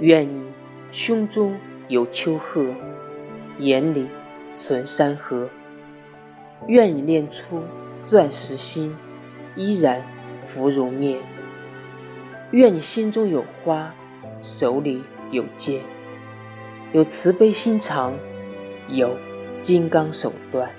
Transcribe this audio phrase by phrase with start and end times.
[0.00, 0.44] 愿你
[0.92, 1.56] 胸中
[1.88, 2.74] 有丘壑
[3.58, 4.08] 眼里
[4.58, 5.48] 存山河。
[6.66, 7.62] 愿你练出
[8.06, 8.96] 钻石心
[9.54, 10.02] 依然
[10.46, 11.18] 芙蓉面
[12.52, 13.94] 愿你心中有花
[14.42, 15.82] 手里有剑。
[16.92, 18.14] 有慈悲心肠
[18.88, 19.16] 有
[19.62, 20.70] 金刚手段。